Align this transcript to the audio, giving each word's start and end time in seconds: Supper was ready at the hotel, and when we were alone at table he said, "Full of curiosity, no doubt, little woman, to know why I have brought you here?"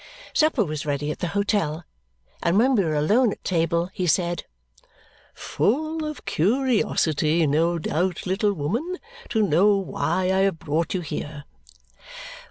Supper 0.33 0.65
was 0.65 0.83
ready 0.83 1.11
at 1.11 1.19
the 1.19 1.27
hotel, 1.37 1.83
and 2.41 2.57
when 2.57 2.73
we 2.73 2.83
were 2.83 2.95
alone 2.95 3.31
at 3.33 3.43
table 3.43 3.91
he 3.93 4.07
said, 4.07 4.45
"Full 5.35 6.03
of 6.03 6.25
curiosity, 6.25 7.45
no 7.45 7.77
doubt, 7.77 8.25
little 8.25 8.53
woman, 8.55 8.97
to 9.29 9.43
know 9.43 9.77
why 9.77 10.23
I 10.23 10.39
have 10.39 10.57
brought 10.57 10.95
you 10.95 11.01
here?" 11.01 11.43